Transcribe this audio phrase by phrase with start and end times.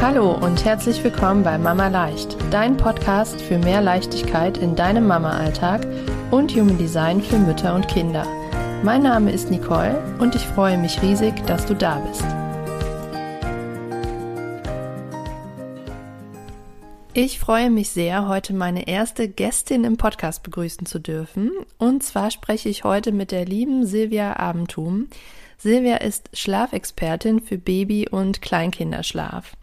[0.00, 5.88] Hallo und herzlich willkommen bei Mama Leicht, dein Podcast für mehr Leichtigkeit in deinem Mama-Alltag
[6.30, 8.24] und Human Design für Mütter und Kinder.
[8.84, 12.24] Mein Name ist Nicole und ich freue mich riesig, dass du da bist.
[17.12, 21.50] Ich freue mich sehr, heute meine erste Gästin im Podcast begrüßen zu dürfen.
[21.76, 25.08] Und zwar spreche ich heute mit der lieben Silvia Abendtum.
[25.58, 29.56] Silvia ist Schlafexpertin für Baby- und Kleinkinderschlaf.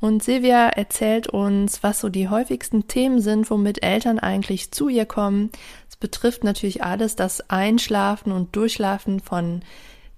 [0.00, 5.06] Und Silvia erzählt uns, was so die häufigsten Themen sind, womit Eltern eigentlich zu ihr
[5.06, 5.50] kommen.
[5.88, 9.62] Es betrifft natürlich alles das Einschlafen und Durchschlafen von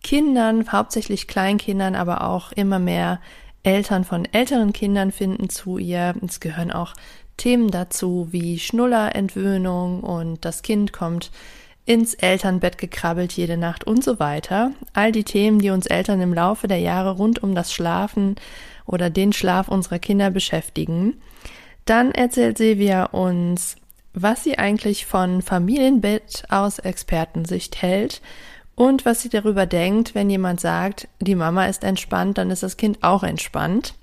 [0.02, 3.20] Kindern, hauptsächlich Kleinkindern, aber auch immer mehr
[3.62, 6.14] Eltern von älteren Kindern finden zu ihr.
[6.26, 6.94] Es gehören auch
[7.36, 11.30] Themen dazu wie Schnullerentwöhnung und das Kind kommt
[11.86, 14.72] ins Elternbett gekrabbelt jede Nacht und so weiter.
[14.92, 18.36] All die Themen, die uns Eltern im Laufe der Jahre rund um das Schlafen
[18.90, 21.20] oder den Schlaf unserer Kinder beschäftigen.
[21.84, 23.76] Dann erzählt Silvia uns,
[24.12, 28.20] was sie eigentlich von Familienbett aus Expertensicht hält
[28.74, 32.76] und was sie darüber denkt, wenn jemand sagt, die Mama ist entspannt, dann ist das
[32.76, 33.94] Kind auch entspannt.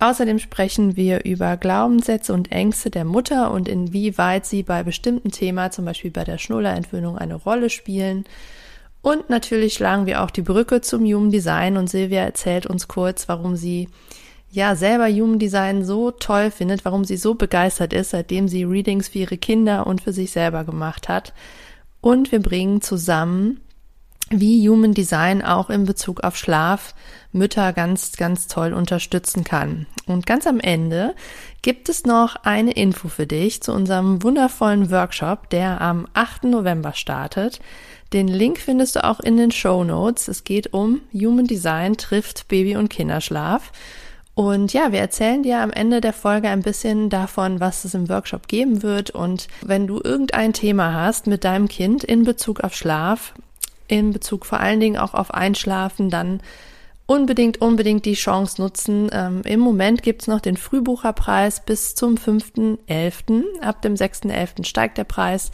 [0.00, 5.72] Außerdem sprechen wir über Glaubenssätze und Ängste der Mutter und inwieweit sie bei bestimmten Themen,
[5.72, 8.24] zum Beispiel bei der Schnullerentwöhnung, eine Rolle spielen.
[9.02, 13.28] Und natürlich schlagen wir auch die Brücke zum Human Design und Silvia erzählt uns kurz,
[13.28, 13.88] warum sie
[14.50, 19.08] ja selber Human Design so toll findet, warum sie so begeistert ist, seitdem sie Readings
[19.08, 21.32] für ihre Kinder und für sich selber gemacht hat.
[22.00, 23.60] Und wir bringen zusammen,
[24.30, 26.94] wie Human Design auch in Bezug auf Schlaf
[27.32, 29.86] Mütter ganz, ganz toll unterstützen kann.
[30.06, 31.14] Und ganz am Ende
[31.62, 36.44] gibt es noch eine Info für dich zu unserem wundervollen Workshop, der am 8.
[36.44, 37.60] November startet.
[38.12, 40.28] Den Link findest du auch in den Show Notes.
[40.28, 43.70] Es geht um Human Design trifft Baby- und Kinderschlaf.
[44.34, 48.08] Und ja, wir erzählen dir am Ende der Folge ein bisschen davon, was es im
[48.08, 49.10] Workshop geben wird.
[49.10, 53.34] Und wenn du irgendein Thema hast mit deinem Kind in Bezug auf Schlaf,
[53.88, 56.40] in Bezug vor allen Dingen auch auf Einschlafen, dann
[57.06, 59.10] unbedingt, unbedingt die Chance nutzen.
[59.12, 63.60] Ähm, Im Moment gibt's noch den Frühbucherpreis bis zum 5.11.
[63.60, 64.64] Ab dem 6.11.
[64.64, 65.50] steigt der Preis.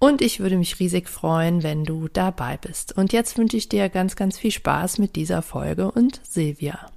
[0.00, 2.96] Und ich würde mich riesig freuen, wenn du dabei bist.
[2.96, 6.90] Und jetzt wünsche ich dir ganz, ganz viel Spaß mit dieser Folge und Silvia.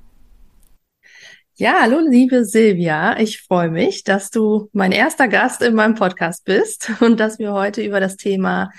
[1.56, 3.20] Ja, hallo liebe Silvia.
[3.20, 7.54] Ich freue mich, dass du mein erster Gast in meinem Podcast bist und dass wir
[7.54, 8.72] heute über das Thema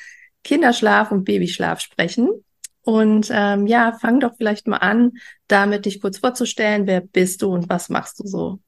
[0.44, 2.28] Kinderschlaf und Babyschlaf sprechen.
[2.82, 5.12] Und ähm, ja, fang doch vielleicht mal an,
[5.48, 6.86] damit dich kurz vorzustellen.
[6.86, 8.58] Wer bist du und was machst du so?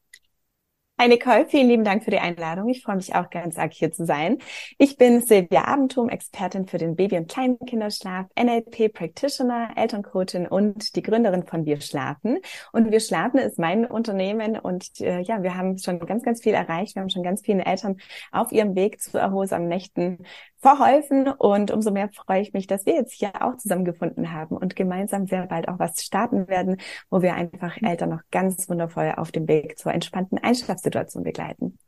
[0.97, 2.69] Hi Nicole, vielen lieben Dank für die Einladung.
[2.69, 4.39] Ich freue mich auch ganz arg hier zu sein.
[4.79, 11.03] Ich bin Silvia Abendtum, Expertin für den Baby- und Kleinkinderschlaf, NLP Practitioner, Elterncoachin und die
[11.03, 12.39] Gründerin von Wir Schlafen.
[12.73, 16.55] Und Wir Schlafen ist mein Unternehmen und äh, ja, wir haben schon ganz, ganz viel
[16.55, 16.95] erreicht.
[16.95, 17.97] Wir haben schon ganz viele Eltern
[18.31, 20.19] auf ihrem Weg zu erholsamen Nächten
[20.65, 24.75] verholfen und umso mehr freue ich mich, dass wir jetzt hier auch zusammengefunden haben und
[24.75, 26.79] gemeinsam sehr bald auch was starten werden,
[27.11, 31.79] wo wir einfach Eltern noch ganz wundervoll auf dem Weg zur entspannten Einschlafsituation begleiten.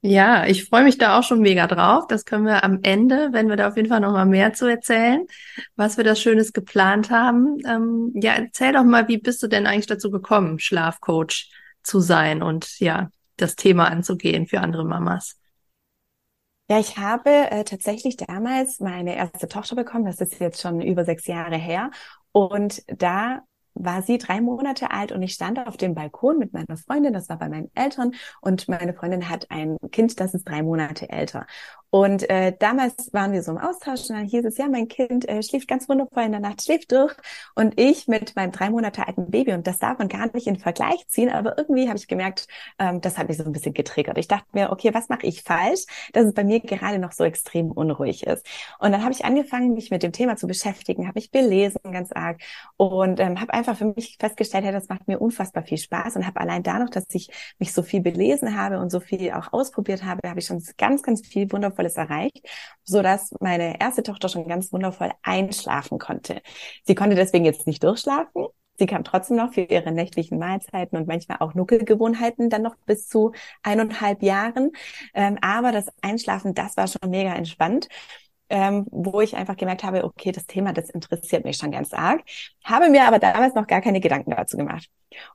[0.00, 2.08] Ja, ich freue mich da auch schon mega drauf.
[2.08, 4.66] Das können wir am Ende, wenn wir da auf jeden Fall noch mal mehr zu
[4.66, 5.24] erzählen,
[5.76, 7.58] was wir da Schönes geplant haben.
[7.64, 11.52] Ähm, ja, erzähl doch mal, wie bist du denn eigentlich dazu gekommen, Schlafcoach
[11.84, 15.38] zu sein und ja, das Thema anzugehen für andere Mamas?
[16.68, 20.06] Ja, ich habe äh, tatsächlich damals meine erste Tochter bekommen.
[20.06, 21.90] Das ist jetzt schon über sechs Jahre her.
[22.32, 23.42] Und da
[23.74, 27.28] war sie drei Monate alt und ich stand auf dem Balkon mit meiner Freundin, das
[27.28, 31.46] war bei meinen Eltern und meine Freundin hat ein Kind, das ist drei Monate älter.
[31.94, 35.28] Und äh, damals waren wir so im Austausch und dann hieß es, ja, mein Kind
[35.28, 37.14] äh, schläft ganz wundervoll in der Nacht, schläft durch.
[37.54, 40.56] Und ich mit meinem drei Monate alten Baby, und das darf man gar nicht in
[40.56, 42.48] Vergleich ziehen, aber irgendwie habe ich gemerkt,
[42.80, 44.18] ähm, das hat mich so ein bisschen getriggert.
[44.18, 47.22] Ich dachte mir, okay, was mache ich falsch, dass es bei mir gerade noch so
[47.22, 48.44] extrem unruhig ist.
[48.80, 52.10] Und dann habe ich angefangen, mich mit dem Thema zu beschäftigen, habe mich belesen ganz
[52.10, 52.40] arg
[52.76, 56.26] und ähm, habe einfach für mich festgestellt, hey, das macht mir unfassbar viel Spaß und
[56.26, 57.30] habe allein dadurch, dass ich
[57.60, 61.04] mich so viel belesen habe und so viel auch ausprobiert habe, habe ich schon ganz,
[61.04, 62.48] ganz viel wundervoll Wundervolles erreicht,
[62.84, 66.40] so dass meine erste Tochter schon ganz wundervoll einschlafen konnte.
[66.84, 68.46] Sie konnte deswegen jetzt nicht durchschlafen.
[68.76, 73.06] Sie kam trotzdem noch für ihre nächtlichen Mahlzeiten und manchmal auch Nuckelgewohnheiten dann noch bis
[73.06, 73.32] zu
[73.62, 74.72] eineinhalb Jahren.
[75.14, 77.88] Ähm, aber das Einschlafen, das war schon mega entspannt
[78.50, 82.22] ähm, wo ich einfach gemerkt habe, okay, das Thema, das interessiert mich schon ganz arg,
[82.62, 84.88] habe mir aber damals noch gar keine Gedanken dazu gemacht.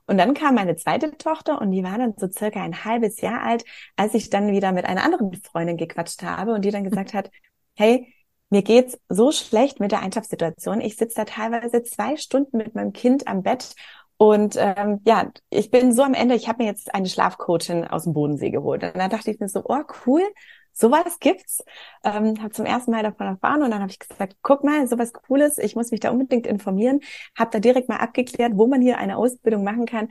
[0.06, 3.42] Und dann kam meine zweite Tochter und die war dann so circa ein halbes Jahr
[3.42, 3.64] alt,
[3.96, 7.30] als ich dann wieder mit einer anderen Freundin gequatscht habe und die dann gesagt hat,
[7.76, 8.12] hey,
[8.50, 10.80] mir geht's so schlecht mit der Einschlafsituation.
[10.80, 13.74] Ich sitze da teilweise zwei Stunden mit meinem Kind am Bett
[14.16, 18.04] Und ähm, ja, ich bin so am Ende, ich habe mir jetzt eine Schlafcoachin aus
[18.04, 18.82] dem Bodensee geholt.
[18.84, 20.22] Und da dachte ich mir so, oh cool,
[20.72, 21.62] sowas gibt's.
[22.04, 25.12] Ähm, habe zum ersten Mal davon erfahren und dann habe ich gesagt, guck mal, sowas
[25.12, 27.00] Cooles, ich muss mich da unbedingt informieren.
[27.38, 30.08] Habe da direkt mal abgeklärt, wo man hier eine Ausbildung machen kann.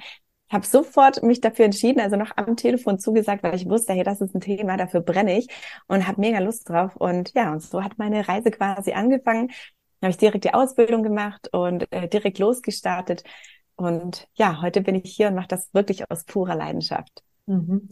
[0.51, 4.19] Habe sofort mich dafür entschieden, also noch am Telefon zugesagt, weil ich wusste, hey, das
[4.19, 5.47] ist ein Thema, dafür brenne ich
[5.87, 6.95] und habe mega Lust drauf.
[6.95, 9.51] Und ja, und so hat meine Reise quasi angefangen.
[10.01, 13.23] Habe ich direkt die Ausbildung gemacht und äh, direkt losgestartet.
[13.75, 17.23] Und ja, heute bin ich hier und mache das wirklich aus purer Leidenschaft.
[17.45, 17.89] Mhm.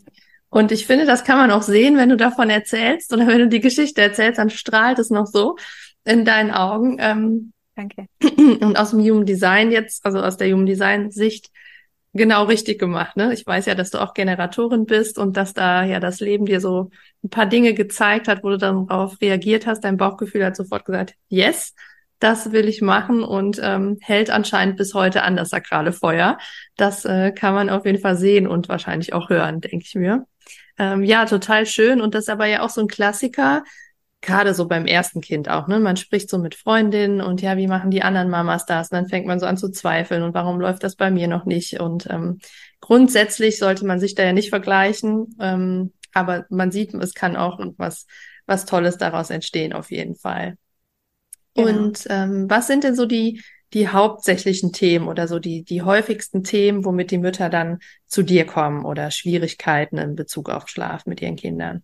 [0.49, 3.47] Und ich finde, das kann man auch sehen, wenn du davon erzählst oder wenn du
[3.47, 5.57] die Geschichte erzählst, dann strahlt es noch so
[6.05, 6.97] in deinen Augen.
[6.99, 8.07] Ähm, Danke.
[8.61, 11.51] Und aus dem Human Design jetzt, also aus der Human Design Sicht,
[12.13, 13.17] genau richtig gemacht.
[13.17, 13.33] Ne?
[13.33, 16.59] Ich weiß ja, dass du auch Generatorin bist und dass da ja das Leben dir
[16.59, 16.89] so
[17.23, 19.81] ein paar Dinge gezeigt hat, wo du dann darauf reagiert hast.
[19.81, 21.75] Dein Bauchgefühl hat sofort gesagt, yes
[22.19, 26.37] das will ich machen und ähm, hält anscheinend bis heute an das sakrale Feuer.
[26.75, 30.25] Das äh, kann man auf jeden Fall sehen und wahrscheinlich auch hören, denke ich mir.
[30.77, 33.63] Ähm, ja, total schön und das ist aber ja auch so ein Klassiker,
[34.21, 35.79] gerade so beim ersten Kind auch, ne?
[35.79, 38.91] Man spricht so mit Freundinnen und ja, wie machen die anderen Mamas das?
[38.91, 41.45] Und dann fängt man so an zu zweifeln und warum läuft das bei mir noch
[41.45, 41.79] nicht?
[41.79, 42.39] Und ähm,
[42.81, 47.59] grundsätzlich sollte man sich da ja nicht vergleichen, ähm, aber man sieht, es kann auch
[47.77, 48.07] was,
[48.47, 50.57] was Tolles daraus entstehen, auf jeden Fall.
[51.57, 51.69] Genau.
[51.69, 53.41] Und ähm, was sind denn so die,
[53.73, 58.45] die hauptsächlichen Themen oder so die, die häufigsten Themen, womit die Mütter dann zu dir
[58.45, 61.83] kommen oder Schwierigkeiten in Bezug auf Schlaf mit ihren Kindern?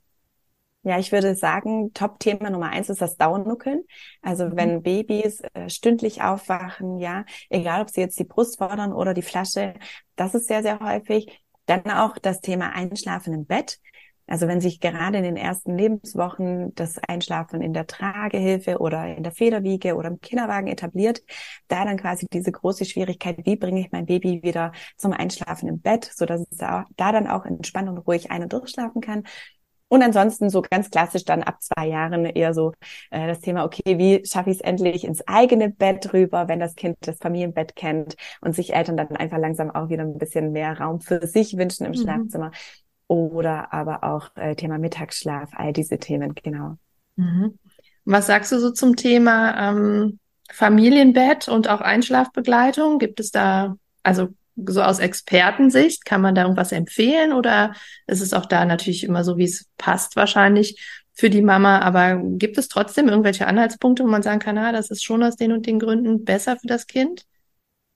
[0.86, 3.84] Ja, ich würde sagen, Top-Thema Nummer eins ist das Dauernuckeln.
[4.22, 4.58] Also mhm.
[4.58, 9.22] wenn Babys äh, stündlich aufwachen, ja, egal ob sie jetzt die Brust fordern oder die
[9.22, 9.74] Flasche,
[10.18, 11.42] das ist sehr, sehr häufig.
[11.66, 13.80] Dann auch das Thema Einschlafen im Bett.
[14.28, 19.24] Also wenn sich gerade in den ersten Lebenswochen das Einschlafen in der Tragehilfe oder in
[19.24, 21.22] der Federwiege oder im Kinderwagen etabliert,
[21.68, 25.82] da dann quasi diese große Schwierigkeit, wie bringe ich mein Baby wieder zum Einschlafen im
[25.82, 29.24] Bett, so dass es da, da dann auch entspannt und ruhig ein- und durchschlafen kann.
[29.94, 32.72] Und ansonsten so ganz klassisch dann ab zwei Jahren eher so
[33.12, 36.74] äh, das Thema, okay, wie schaffe ich es endlich ins eigene Bett rüber, wenn das
[36.74, 40.80] Kind das Familienbett kennt und sich Eltern dann einfach langsam auch wieder ein bisschen mehr
[40.80, 41.98] Raum für sich wünschen im mhm.
[41.98, 42.50] Schlafzimmer
[43.14, 46.78] oder aber auch äh, Thema Mittagsschlaf, all diese Themen, genau.
[47.16, 47.58] Mhm.
[48.06, 50.20] Was sagst du so zum Thema ähm,
[50.52, 53.00] Familienbett und auch Einschlafbegleitung?
[53.00, 57.74] Gibt es da, also so aus Expertensicht, kann man da irgendwas empfehlen oder
[58.08, 60.80] ist es auch da natürlich immer so, wie es passt wahrscheinlich
[61.14, 61.80] für die Mama?
[61.80, 65.36] Aber gibt es trotzdem irgendwelche Anhaltspunkte, wo man sagen kann, ah, das ist schon aus
[65.36, 67.26] den und den Gründen besser für das Kind?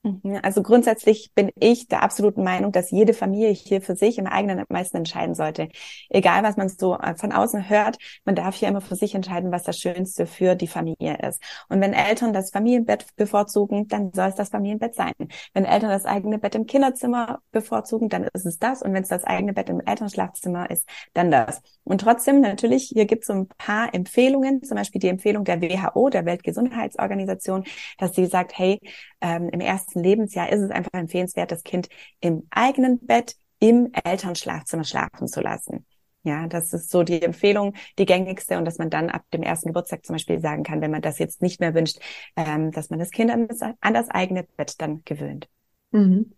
[0.08, 0.40] Mhm.
[0.42, 4.60] Also grundsätzlich bin ich der absoluten Meinung, dass jede Familie hier für sich im eigenen
[4.60, 5.70] am meisten entscheiden sollte.
[6.10, 9.52] Egal, was man so äh, von außen hört, man darf hier immer für sich entscheiden,
[9.52, 11.42] was das Schönste für die Familie ist.
[11.70, 15.14] Und wenn Eltern das Familienbett bevorzugen, dann soll es das Familienbett sein.
[15.54, 18.82] Wenn Eltern das eigene Bett im Kinderzimmer bevorzugen, dann ist es das.
[18.82, 21.62] Und wenn es das eigene Bett im Elternschlafzimmer ist, dann das.
[21.84, 25.62] Und trotzdem natürlich, hier gibt es so ein paar Empfehlungen, zum Beispiel die Empfehlung der
[25.62, 27.64] WHO, der Weltgesundheitsorganisation,
[27.98, 28.80] dass sie sagt, hey,
[29.22, 34.84] ähm, im ersten Lebensjahr ist es einfach empfehlenswert, das Kind im eigenen Bett im Elternschlafzimmer
[34.84, 35.86] schlafen zu lassen.
[36.24, 39.70] Ja, das ist so die Empfehlung, die gängigste und dass man dann ab dem ersten
[39.70, 42.00] Geburtstag zum Beispiel sagen kann, wenn man das jetzt nicht mehr wünscht,
[42.36, 45.48] ähm, dass man das Kind an das, an das eigene Bett dann gewöhnt.
[45.92, 46.34] Mhm.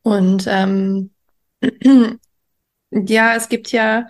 [0.00, 1.10] Und ähm,
[2.90, 4.06] ja, es gibt ja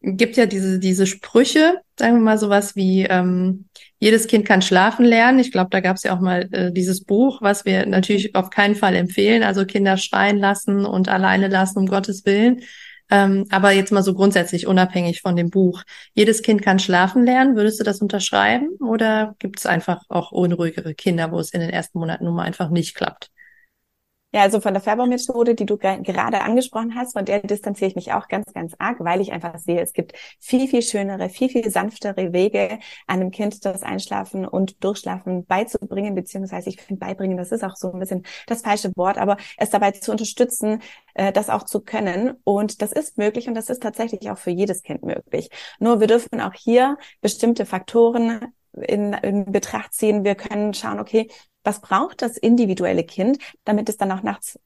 [0.00, 3.66] gibt ja diese diese Sprüche, sagen wir mal sowas wie ähm,
[3.98, 5.38] jedes Kind kann schlafen lernen.
[5.38, 8.50] Ich glaube, da gab es ja auch mal äh, dieses Buch, was wir natürlich auf
[8.50, 9.42] keinen Fall empfehlen.
[9.42, 12.62] Also Kinder schreien lassen und alleine lassen, um Gottes Willen.
[13.08, 15.82] Ähm, aber jetzt mal so grundsätzlich unabhängig von dem Buch.
[16.14, 17.56] Jedes Kind kann schlafen lernen.
[17.56, 18.70] Würdest du das unterschreiben?
[18.80, 22.42] Oder gibt es einfach auch unruhigere Kinder, wo es in den ersten Monaten nun mal
[22.44, 23.30] einfach nicht klappt?
[24.36, 28.12] Ja, also von der Färbermethode, die du gerade angesprochen hast, von der distanziere ich mich
[28.12, 31.70] auch ganz, ganz arg, weil ich einfach sehe, es gibt viel, viel schönere, viel, viel
[31.70, 37.64] sanftere Wege, einem Kind das Einschlafen und Durchschlafen beizubringen, beziehungsweise ich finde beibringen, das ist
[37.64, 40.82] auch so ein bisschen das falsche Wort, aber es dabei zu unterstützen,
[41.14, 42.34] äh, das auch zu können.
[42.44, 45.48] Und das ist möglich und das ist tatsächlich auch für jedes Kind möglich.
[45.78, 50.24] Nur wir dürfen auch hier bestimmte Faktoren in, in Betracht ziehen.
[50.24, 51.30] Wir können schauen, okay,
[51.66, 54.58] was braucht das individuelle Kind, damit es dann auch nachts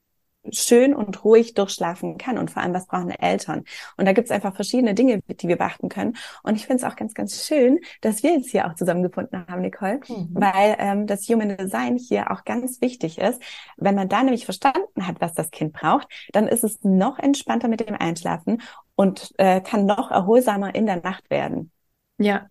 [0.51, 3.65] schön und ruhig durchschlafen kann und vor allem, was brauchen Eltern?
[3.97, 6.17] Und da gibt es einfach verschiedene Dinge, die wir beachten können.
[6.43, 9.61] Und ich finde es auch ganz, ganz schön, dass wir jetzt hier auch zusammengefunden haben,
[9.61, 10.29] Nicole, mhm.
[10.33, 13.43] weil ähm, das Human Design hier auch ganz wichtig ist.
[13.77, 17.69] Wenn man da nämlich verstanden hat, was das Kind braucht, dann ist es noch entspannter
[17.69, 18.63] mit dem Einschlafen
[18.95, 21.71] und äh, kann noch erholsamer in der Nacht werden.
[22.19, 22.50] Ja,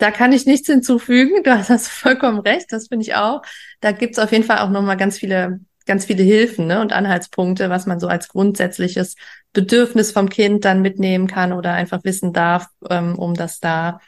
[0.00, 1.42] da kann ich nichts hinzufügen.
[1.44, 3.42] Du hast vollkommen recht, das finde ich auch.
[3.80, 7.68] Da gibt's auf jeden Fall auch nochmal ganz viele ganz viele Hilfen ne, und Anhaltspunkte,
[7.68, 9.16] was man so als grundsätzliches
[9.52, 13.98] Bedürfnis vom Kind dann mitnehmen kann oder einfach wissen darf, ähm, um das da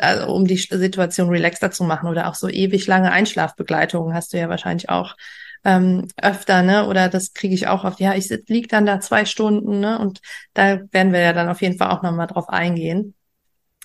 [0.00, 4.38] also um die Situation relaxter zu machen oder auch so ewig lange Einschlafbegleitungen hast du
[4.38, 5.16] ja wahrscheinlich auch
[5.64, 6.86] ähm, öfter, ne?
[6.86, 8.00] Oder das kriege ich auch oft.
[8.00, 9.98] Ja, ich lieg dann da zwei Stunden, ne?
[9.98, 10.20] Und
[10.54, 13.14] da werden wir ja dann auf jeden Fall auch nochmal drauf eingehen,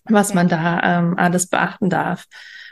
[0.06, 0.36] was ja.
[0.36, 2.26] man da ähm, alles beachten darf.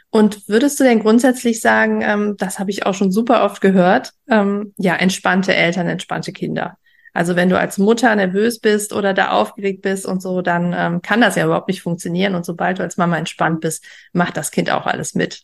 [0.09, 4.11] Und würdest du denn grundsätzlich sagen, ähm, das habe ich auch schon super oft gehört,
[4.29, 6.77] ähm, ja, entspannte Eltern, entspannte Kinder.
[7.13, 11.01] Also wenn du als Mutter nervös bist oder da aufgeregt bist und so, dann ähm,
[11.01, 12.35] kann das ja überhaupt nicht funktionieren.
[12.35, 15.43] Und sobald du als Mama entspannt bist, macht das Kind auch alles mit.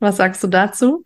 [0.00, 1.02] Was sagst du dazu?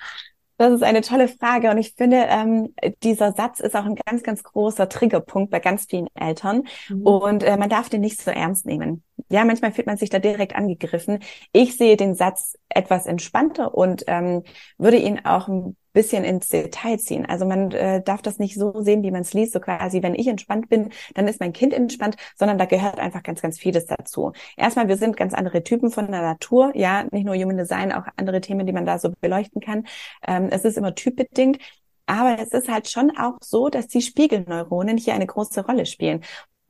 [0.63, 4.23] Das ist eine tolle Frage und ich finde, ähm, dieser Satz ist auch ein ganz,
[4.23, 7.03] ganz großer Triggerpunkt bei ganz vielen Eltern mhm.
[7.03, 9.03] und äh, man darf den nicht so ernst nehmen.
[9.29, 11.19] Ja, manchmal fühlt man sich da direkt angegriffen.
[11.53, 14.45] Ich sehe den Satz etwas entspannter und ähm,
[14.79, 17.27] würde ihn auch ein bisschen ins Detail ziehen.
[17.27, 20.15] Also man äh, darf das nicht so sehen, wie man es liest, so quasi, wenn
[20.15, 23.87] ich entspannt bin, dann ist mein Kind entspannt, sondern da gehört einfach ganz, ganz vieles
[23.87, 24.33] dazu.
[24.57, 28.07] Erstmal, wir sind ganz andere Typen von der Natur, ja, nicht nur Human Design, auch
[28.17, 29.87] andere Themen, die man da so beleuchten kann.
[30.27, 31.59] Ähm, es ist immer typbedingt.
[32.07, 36.23] Aber es ist halt schon auch so, dass die Spiegelneuronen hier eine große Rolle spielen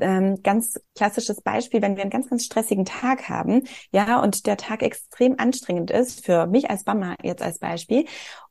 [0.02, 4.56] ähm, ganz klassisches Beispiel, wenn wir einen ganz, ganz stressigen Tag haben, ja, und der
[4.56, 8.04] Tag extrem anstrengend ist, für mich als Mama jetzt als Beispiel,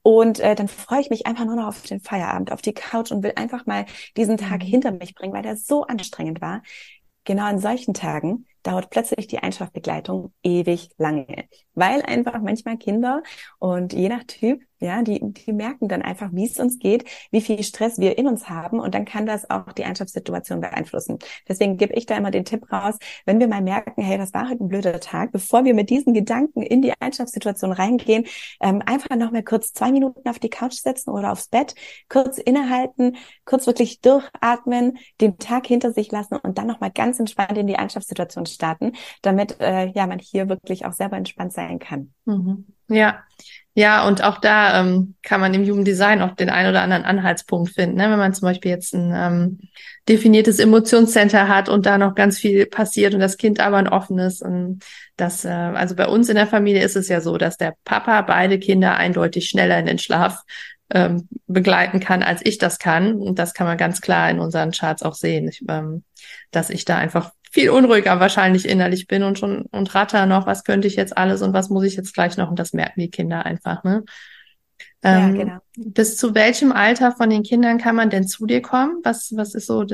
[0.04, 3.12] und äh, dann freue ich mich einfach nur noch auf den Feierabend, auf die Couch
[3.12, 3.86] und will einfach mal
[4.18, 4.68] diesen Tag mhm.
[4.68, 6.64] hinter mich bringen, weil der so anstrengend war.
[7.24, 13.24] Genau an solchen Tagen dauert plötzlich die Einschlafbegleitung ewig lange, weil einfach manchmal Kinder
[13.60, 17.42] und je nach Typ ja, die, die merken dann einfach, wie es uns geht, wie
[17.42, 21.20] viel Stress wir in uns haben und dann kann das auch die Einschlafssituation beeinflussen.
[21.48, 24.50] Deswegen gebe ich da immer den Tipp raus, wenn wir mal merken, hey, das war
[24.50, 28.26] heute ein blöder Tag, bevor wir mit diesen Gedanken in die Einschlafssituation reingehen,
[28.60, 31.76] ähm, einfach noch mal kurz zwei Minuten auf die Couch setzen oder aufs Bett,
[32.10, 37.20] kurz innehalten, kurz wirklich durchatmen, den Tag hinter sich lassen und dann noch mal ganz
[37.20, 41.80] entspannt in die Einschlafssituation starten, damit äh, ja man hier wirklich auch selber entspannt sein
[41.80, 42.14] kann.
[42.26, 42.66] Mhm.
[42.88, 43.24] Ja,
[43.74, 47.72] ja, und auch da ähm, kann man im Jugenddesign auch den einen oder anderen Anhaltspunkt
[47.72, 47.96] finden.
[47.96, 48.12] Ne?
[48.12, 49.60] Wenn man zum Beispiel jetzt ein ähm,
[50.10, 54.42] definiertes Emotionscenter hat und da noch ganz viel passiert und das Kind aber ein offenes.
[54.42, 54.84] Und
[55.16, 58.22] das, äh, also bei uns in der Familie ist es ja so, dass der Papa
[58.24, 60.44] beide Kinder eindeutig schneller in den Schlaf
[60.94, 63.22] ähm, begleiten kann, als ich das kann.
[63.22, 66.04] Und das kann man ganz klar in unseren Charts auch sehen, ich, ähm,
[66.52, 70.64] dass ich da einfach viel unruhiger wahrscheinlich innerlich bin und schon und ratter noch, was
[70.64, 73.10] könnte ich jetzt alles und was muss ich jetzt gleich noch und das merken die
[73.10, 74.04] Kinder einfach, ne?
[75.04, 75.58] Ähm, ja, genau.
[75.76, 79.00] Bis zu welchem Alter von den Kindern kann man denn zu dir kommen?
[79.04, 79.86] Was, was ist so,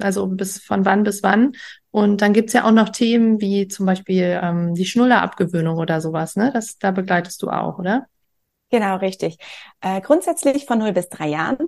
[0.00, 1.52] also bis von wann bis wann?
[1.90, 6.36] Und dann gibt's ja auch noch Themen wie zum Beispiel ähm, die Schnullerabgewöhnung oder sowas,
[6.36, 6.50] ne?
[6.52, 8.06] Das, da begleitest du auch, oder?
[8.70, 9.38] Genau, richtig.
[9.80, 11.58] Äh, grundsätzlich von 0 bis 3 Jahren.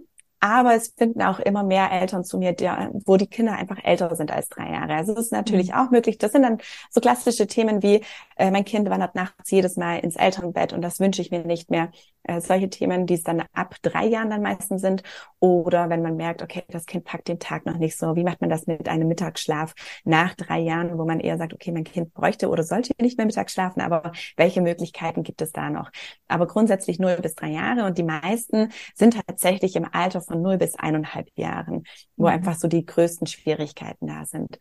[0.40, 4.14] Aber es finden auch immer mehr Eltern zu mir, der, wo die Kinder einfach älter
[4.16, 4.94] sind als drei Jahre.
[4.94, 5.74] Also es ist natürlich mhm.
[5.74, 6.16] auch möglich.
[6.16, 6.58] Das sind dann
[6.90, 8.02] so klassische Themen wie,
[8.40, 11.70] äh, mein Kind wandert nachts jedes Mal ins Elternbett und das wünsche ich mir nicht
[11.70, 11.90] mehr.
[12.22, 15.02] Äh, solche Themen, die es dann ab drei Jahren dann meistens sind.
[15.40, 18.16] Oder wenn man merkt, okay, das Kind packt den Tag noch nicht so.
[18.16, 21.72] Wie macht man das mit einem Mittagsschlaf nach drei Jahren, wo man eher sagt, okay,
[21.72, 25.70] mein Kind bräuchte oder sollte nicht mehr mittags schlafen, aber welche Möglichkeiten gibt es da
[25.70, 25.90] noch?
[26.28, 30.58] Aber grundsätzlich null bis drei Jahre und die meisten sind tatsächlich im Alter von null
[30.58, 31.84] bis eineinhalb Jahren,
[32.16, 32.32] wo mhm.
[32.32, 34.58] einfach so die größten Schwierigkeiten da sind.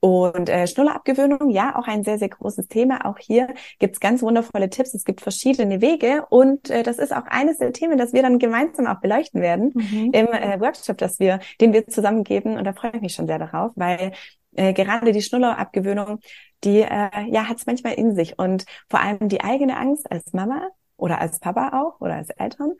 [0.00, 3.04] Und äh, Schnullerabgewöhnung, ja, auch ein sehr, sehr großes Thema.
[3.04, 4.94] Auch hier gibt's ganz wundervolle Tipps.
[4.94, 8.38] Es gibt verschiedene Wege und äh, das ist auch eines der Themen, das wir dann
[8.38, 10.10] gemeinsam auch beleuchten werden mhm.
[10.12, 12.56] im äh, Workshop, dass wir, den wir zusammen geben.
[12.56, 14.12] Und da freue ich mich schon sehr darauf, weil
[14.54, 16.20] äh, gerade die Schnullerabgewöhnung,
[16.62, 20.68] die äh, ja hat's manchmal in sich und vor allem die eigene Angst als Mama
[20.96, 22.72] oder als Papa auch oder als Eltern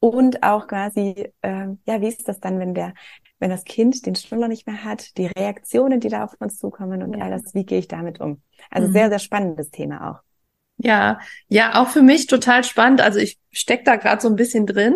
[0.00, 2.94] und auch quasi, äh, ja, wie ist das dann, wenn der,
[3.38, 7.02] wenn das Kind den Schnuller nicht mehr hat, die Reaktionen, die da auf uns zukommen
[7.02, 7.24] und ja.
[7.24, 8.42] all das, wie gehe ich damit um?
[8.70, 8.92] Also mhm.
[8.92, 10.20] sehr, sehr spannendes Thema auch.
[10.76, 11.18] Ja,
[11.48, 13.00] ja, auch für mich total spannend.
[13.00, 14.94] Also ich steck da gerade so ein bisschen drin,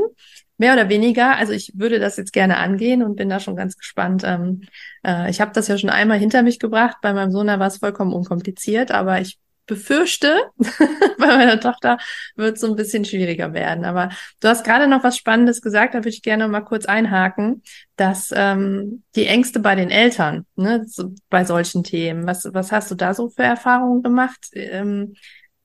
[0.56, 1.36] mehr oder weniger.
[1.36, 4.22] Also ich würde das jetzt gerne angehen und bin da schon ganz gespannt.
[4.24, 4.62] Ähm,
[5.04, 6.98] äh, ich habe das ja schon einmal hinter mich gebracht.
[7.02, 10.50] Bei meinem Sohn war es vollkommen unkompliziert, aber ich befürchte,
[11.18, 11.98] bei meiner Tochter
[12.36, 13.84] wird es so ein bisschen schwieriger werden.
[13.84, 17.62] Aber du hast gerade noch was Spannendes gesagt, da würde ich gerne mal kurz einhaken,
[17.96, 22.90] dass ähm, die Ängste bei den Eltern, ne, so, bei solchen Themen, was, was hast
[22.90, 24.48] du da so für Erfahrungen gemacht?
[24.52, 25.14] Ähm,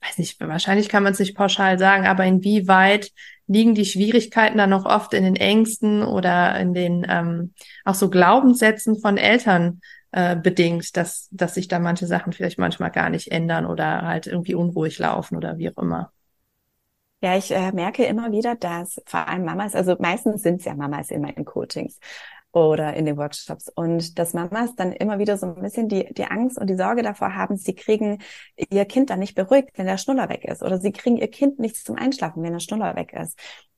[0.01, 3.11] weiß nicht, wahrscheinlich kann man es nicht pauschal sagen, aber inwieweit
[3.47, 7.53] liegen die Schwierigkeiten dann noch oft in den Ängsten oder in den ähm,
[7.85, 12.91] auch so Glaubenssätzen von Eltern, äh, bedingt, dass, dass sich da manche Sachen vielleicht manchmal
[12.91, 16.11] gar nicht ändern oder halt irgendwie unruhig laufen oder wie auch immer.
[17.21, 20.75] Ja, ich äh, merke immer wieder, dass vor allem Mamas, also meistens sind es ja
[20.75, 21.99] Mamas in meinen Coachings
[22.51, 26.25] oder in den Workshops und dass Mamas dann immer wieder so ein bisschen die, die
[26.25, 28.19] Angst und die Sorge davor haben, sie kriegen
[28.69, 31.57] ihr Kind dann nicht beruhigt, wenn der Schnuller weg ist oder sie kriegen ihr Kind
[31.59, 33.37] nicht zum Einschlafen, wenn der Schnuller weg ist.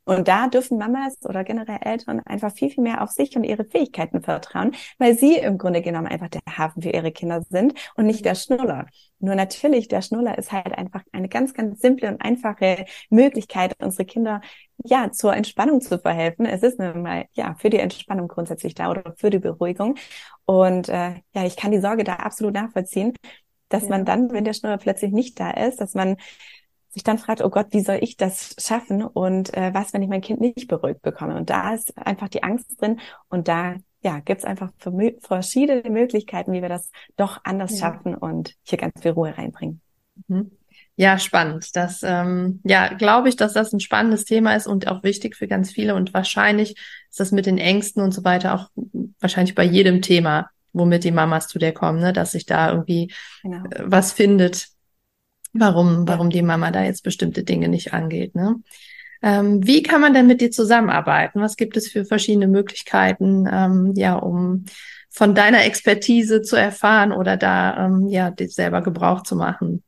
[0.10, 3.64] Und da dürfen Mamas oder generell Eltern einfach viel, viel mehr auf sich und ihre
[3.64, 8.08] Fähigkeiten vertrauen, weil sie im Grunde genommen einfach der Hafen für ihre Kinder sind und
[8.08, 8.88] nicht der Schnuller.
[9.20, 14.06] Nur natürlich, der Schnuller ist halt einfach eine ganz, ganz simple und einfache Möglichkeit, unsere
[14.06, 14.42] Kinder
[14.84, 16.48] ja zur Entspannung zu verhelfen.
[16.48, 19.96] Es ist nun mal ja für die Entspannung grundsätzlich da oder für die Beruhigung.
[20.46, 23.14] Und äh, ja, ich kann die Sorge da absolut nachvollziehen,
[23.68, 23.90] dass ja.
[23.90, 26.18] man dann, wenn der Schnuller plötzlich nicht da ist, dass man
[26.90, 30.10] sich dann fragt, oh Gott, wie soll ich das schaffen und äh, was, wenn ich
[30.10, 31.36] mein Kind nicht beruhigt bekomme?
[31.36, 34.72] Und da ist einfach die Angst drin und da ja, gibt es einfach
[35.22, 37.78] verschiedene Möglichkeiten, wie wir das doch anders ja.
[37.78, 39.82] schaffen und hier ganz viel Ruhe reinbringen.
[40.28, 40.52] Mhm.
[40.96, 41.76] Ja, spannend.
[41.78, 45.48] Das, ähm, ja, glaube ich, dass das ein spannendes Thema ist und auch wichtig für
[45.48, 45.96] ganz viele.
[45.96, 46.72] Und wahrscheinlich
[47.10, 48.70] ist das mit den Ängsten und so weiter auch
[49.22, 53.14] wahrscheinlich bei jedem Thema, womit die Mamas zu dir kommen, ne, dass sich da irgendwie
[53.44, 53.64] genau.
[53.70, 54.68] äh, was findet,
[55.54, 58.36] warum, warum die Mama da jetzt bestimmte Dinge nicht angeht.
[58.36, 58.56] Ne?
[59.22, 61.42] Ähm, wie kann man denn mit dir zusammenarbeiten?
[61.42, 64.66] Was gibt es für verschiedene Möglichkeiten, ähm, ja, um
[65.10, 69.84] von deiner Expertise zu erfahren oder da ähm, ja selber Gebrauch zu machen?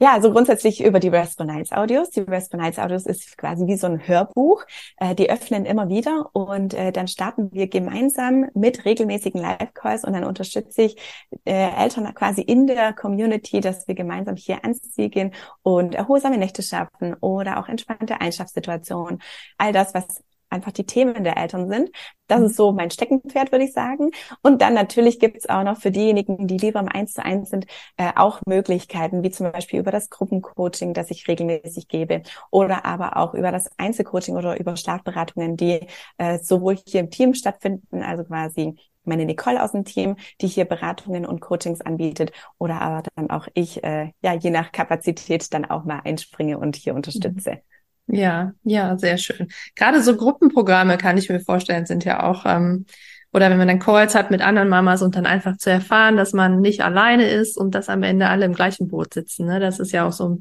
[0.00, 1.10] Ja, also grundsätzlich über die
[1.44, 2.10] Nights Audios.
[2.10, 2.20] Die
[2.56, 4.64] Nights Audios ist quasi wie so ein Hörbuch.
[4.96, 10.12] Äh, die öffnen immer wieder und äh, dann starten wir gemeinsam mit regelmäßigen Live-Calls und
[10.12, 10.96] dann unterstütze ich
[11.44, 16.38] äh, Eltern quasi in der Community, dass wir gemeinsam hier ans Ziel gehen und erholsame
[16.38, 19.20] Nächte schaffen oder auch entspannte Einschlafsituationen.
[19.56, 21.90] All das, was einfach die Themen der Eltern sind.
[22.26, 24.10] Das ist so mein Steckenpferd, würde ich sagen.
[24.42, 27.50] Und dann natürlich gibt es auch noch für diejenigen, die lieber im Eins zu eins
[27.50, 32.84] sind, äh, auch Möglichkeiten, wie zum Beispiel über das Gruppencoaching, das ich regelmäßig gebe, oder
[32.84, 35.86] aber auch über das Einzelcoaching oder über Schlafberatungen, die
[36.18, 40.64] äh, sowohl hier im Team stattfinden, also quasi meine Nicole aus dem Team, die hier
[40.66, 45.64] Beratungen und Coachings anbietet, oder aber dann auch ich, äh, ja, je nach Kapazität dann
[45.64, 47.52] auch mal einspringe und hier unterstütze.
[47.52, 47.77] Mhm.
[48.08, 49.48] Ja, ja, sehr schön.
[49.76, 52.86] Gerade so Gruppenprogramme kann ich mir vorstellen, sind ja auch, ähm,
[53.32, 56.32] oder wenn man dann Calls hat mit anderen Mamas und dann einfach zu erfahren, dass
[56.32, 59.46] man nicht alleine ist und dass am Ende alle im gleichen Boot sitzen.
[59.46, 59.60] Ne?
[59.60, 60.38] Das ist ja auch so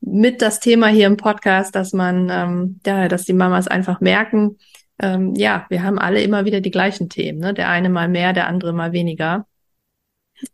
[0.00, 4.58] mit das Thema hier im Podcast, dass man, ähm, ja, dass die Mamas einfach merken,
[5.00, 7.38] ähm, ja, wir haben alle immer wieder die gleichen Themen.
[7.38, 7.54] Ne?
[7.54, 9.46] Der eine mal mehr, der andere mal weniger.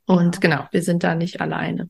[0.06, 1.88] Und genau, genau wir sind da nicht alleine.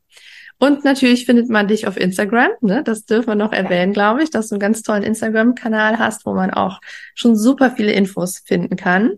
[0.59, 2.51] Und natürlich findet man dich auf Instagram.
[2.61, 2.83] Ne?
[2.85, 6.35] Das dürfen wir noch erwähnen, glaube ich, dass du einen ganz tollen Instagram-Kanal hast, wo
[6.35, 6.81] man auch
[7.15, 9.13] schon super viele Infos finden kann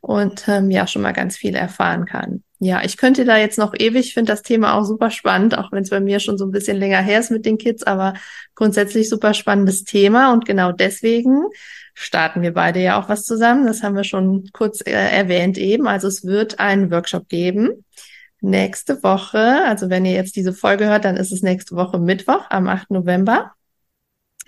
[0.00, 2.42] und ähm, ja schon mal ganz viel erfahren kann.
[2.58, 5.82] Ja, ich könnte da jetzt noch ewig, finde das Thema auch super spannend, auch wenn
[5.82, 8.14] es bei mir schon so ein bisschen länger her ist mit den Kids, aber
[8.54, 11.42] grundsätzlich super spannendes Thema und genau deswegen
[11.94, 13.66] starten wir beide ja auch was zusammen.
[13.66, 15.88] Das haben wir schon kurz äh, erwähnt eben.
[15.88, 17.84] Also es wird einen Workshop geben
[18.42, 22.44] nächste Woche, also wenn ihr jetzt diese Folge hört, dann ist es nächste Woche Mittwoch
[22.50, 22.90] am 8.
[22.90, 23.52] November.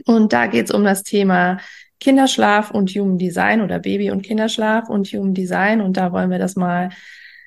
[0.04, 1.58] Und da geht es um das Thema
[2.00, 5.80] Kinderschlaf und Human Design oder Baby und Kinderschlaf und Human Design.
[5.80, 6.90] Und da wollen wir das mal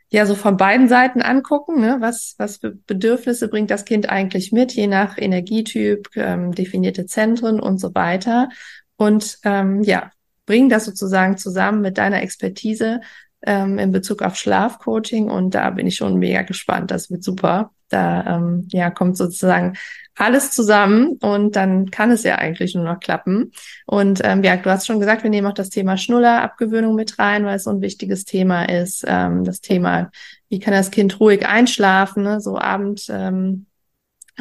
[0.10, 1.82] ja so von beiden Seiten angucken.
[1.82, 1.98] Ne?
[2.00, 7.60] Was, was für Bedürfnisse bringt das Kind eigentlich mit, je nach Energietyp, ähm, definierte Zentren
[7.60, 8.50] und so weiter.
[8.96, 10.12] Und ähm, ja,
[10.46, 13.02] bring das sozusagen zusammen mit deiner Expertise
[13.46, 16.92] ähm, in Bezug auf Schlafcoaching und da bin ich schon mega gespannt.
[16.92, 17.72] Das wird super.
[17.90, 19.78] Da ähm, ja kommt sozusagen
[20.16, 23.52] alles zusammen und dann kann es ja eigentlich nur noch klappen.
[23.86, 27.46] Und ähm, ja, du hast schon gesagt, wir nehmen auch das Thema Schnullerabgewöhnung mit rein,
[27.46, 29.06] weil es so ein wichtiges Thema ist.
[29.08, 30.12] Ähm, das Thema,
[30.50, 32.42] wie kann das Kind ruhig einschlafen, ne?
[32.42, 33.68] so Abend, ähm,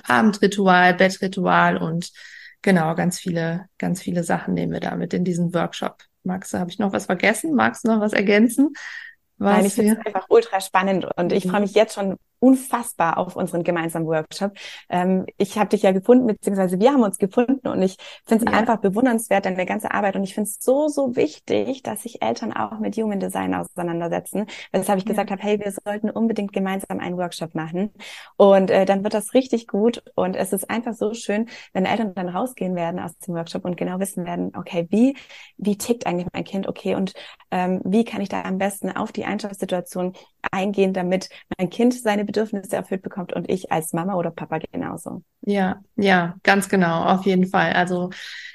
[0.02, 2.11] Abendritual, Bettritual und
[2.62, 6.71] genau ganz viele, ganz viele Sachen nehmen wir damit in diesen Workshop Magst du, habe
[6.71, 7.55] ich noch was vergessen?
[7.55, 8.75] Magst du noch was ergänzen?
[9.39, 11.51] Was Nein, ich finde es einfach ultra spannend und ich mhm.
[11.51, 14.53] freue mich jetzt schon unfassbar auf unseren gemeinsamen Workshop.
[14.88, 18.53] Ähm, ich habe dich ja gefunden, beziehungsweise wir haben uns gefunden und ich finde es
[18.53, 18.59] ja.
[18.59, 22.53] einfach bewundernswert, deine ganze Arbeit und ich finde es so, so wichtig, dass sich Eltern
[22.53, 24.46] auch mit Human Design auseinandersetzen.
[24.72, 25.11] Weshalb ich ja.
[25.11, 27.92] gesagt habe, hey, wir sollten unbedingt gemeinsam einen Workshop machen
[28.37, 32.14] und äh, dann wird das richtig gut und es ist einfach so schön, wenn Eltern
[32.14, 35.16] dann rausgehen werden aus dem Workshop und genau wissen werden, okay, wie,
[35.57, 37.14] wie tickt eigentlich mein Kind, okay, und
[37.51, 40.12] ähm, wie kann ich da am besten auf die Einschlafssituation
[40.52, 41.28] eingehen, damit
[41.59, 45.22] mein Kind seine Bedürfnisse erfüllt bekommt und ich als Mama oder Papa genauso.
[45.42, 47.72] Ja, ja, ganz genau, auf jeden Fall.
[47.72, 48.11] Also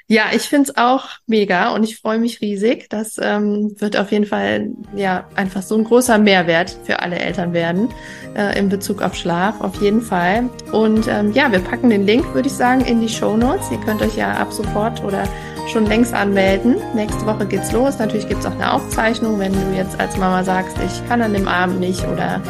[0.08, 2.90] ja, ich find's auch mega und ich freue mich riesig.
[2.90, 7.54] Das ähm, wird auf jeden Fall ja einfach so ein großer Mehrwert für alle Eltern
[7.54, 7.88] werden
[8.36, 10.50] äh, in Bezug auf Schlaf, auf jeden Fall.
[10.72, 13.70] Und ähm, ja, wir packen den Link, würde ich sagen, in die Show Notes.
[13.70, 15.24] Ihr könnt euch ja ab sofort oder
[15.70, 16.76] schon längst anmelden.
[16.94, 17.98] Nächste Woche geht's los.
[17.98, 21.48] Natürlich gibt's auch eine Aufzeichnung, wenn du jetzt als Mama sagst, ich kann an dem
[21.48, 22.40] Abend nicht oder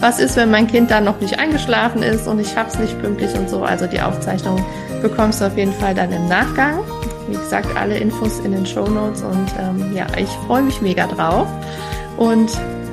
[0.00, 3.34] was ist, wenn mein Kind dann noch nicht eingeschlafen ist und ich hab's nicht pünktlich
[3.34, 3.62] und so.
[3.62, 4.64] Also die Aufzeichnung
[5.02, 6.80] bekommst du auf jeden Fall dann im Nachgang.
[7.28, 11.06] Wie gesagt, alle Infos in den Show Notes und ähm, ja, ich freue mich mega
[11.06, 11.46] drauf.
[12.16, 12.50] Und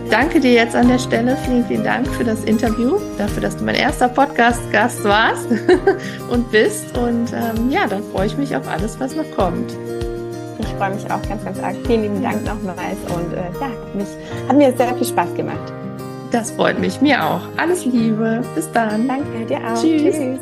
[0.09, 1.37] danke dir jetzt an der Stelle.
[1.45, 5.47] Vielen, vielen Dank für das Interview, dafür, dass du mein erster Podcast-Gast warst
[6.29, 6.97] und bist.
[6.97, 9.71] Und ähm, ja, dann freue ich mich auf alles, was noch kommt.
[10.59, 11.75] Ich freue mich auch ganz, ganz arg.
[11.85, 14.07] Vielen lieben Dank nochmals und äh, ja, mich,
[14.47, 15.73] hat mir sehr viel Spaß gemacht.
[16.31, 17.41] Das freut mich, mir auch.
[17.57, 18.43] Alles Liebe.
[18.55, 19.07] Bis dann.
[19.07, 19.81] Danke dir auch.
[19.81, 20.15] Tschüss.
[20.15, 20.39] Tschüss.